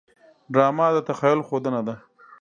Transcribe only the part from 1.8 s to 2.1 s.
ده